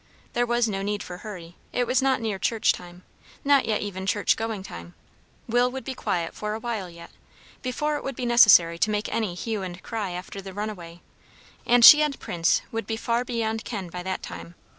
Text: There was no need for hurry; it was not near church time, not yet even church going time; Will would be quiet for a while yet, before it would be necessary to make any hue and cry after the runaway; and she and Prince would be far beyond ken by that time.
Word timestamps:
There 0.33 0.47
was 0.47 0.67
no 0.67 0.81
need 0.81 1.03
for 1.03 1.17
hurry; 1.17 1.57
it 1.71 1.85
was 1.85 2.01
not 2.01 2.21
near 2.21 2.39
church 2.39 2.73
time, 2.73 3.03
not 3.45 3.65
yet 3.67 3.81
even 3.81 4.07
church 4.07 4.35
going 4.35 4.63
time; 4.63 4.95
Will 5.47 5.69
would 5.69 5.83
be 5.83 5.93
quiet 5.93 6.33
for 6.33 6.55
a 6.55 6.59
while 6.59 6.89
yet, 6.89 7.11
before 7.61 7.97
it 7.97 8.03
would 8.03 8.15
be 8.15 8.25
necessary 8.25 8.79
to 8.79 8.89
make 8.89 9.13
any 9.13 9.35
hue 9.35 9.61
and 9.61 9.83
cry 9.83 10.09
after 10.09 10.41
the 10.41 10.53
runaway; 10.53 11.01
and 11.67 11.85
she 11.85 12.01
and 12.01 12.19
Prince 12.19 12.63
would 12.71 12.87
be 12.87 12.97
far 12.97 13.23
beyond 13.23 13.63
ken 13.63 13.89
by 13.91 14.01
that 14.01 14.23
time. 14.23 14.55